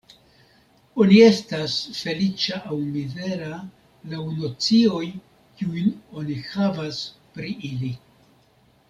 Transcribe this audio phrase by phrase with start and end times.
[1.03, 3.59] Oni estas feliĉa aŭ mizera
[4.13, 5.03] laŭ nocioj,
[5.61, 5.93] kiujn
[6.23, 7.03] oni havas
[7.37, 7.93] pri ili.